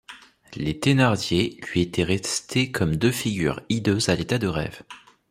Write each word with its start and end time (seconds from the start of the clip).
Les 0.55 0.79
Thénardier 0.79 1.61
lui 1.71 1.81
étaient 1.81 2.01
restés 2.03 2.71
comme 2.71 2.95
deux 2.95 3.11
figures 3.11 3.61
hideuses 3.69 4.09
à 4.09 4.15
l’état 4.15 4.39
de 4.39 4.47
rêve. 4.47 4.81